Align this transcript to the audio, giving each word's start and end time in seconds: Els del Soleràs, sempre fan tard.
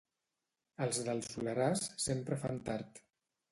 Els 0.85 1.01
del 1.09 1.21
Soleràs, 1.27 1.85
sempre 2.07 2.41
fan 2.47 2.61
tard. 2.71 3.07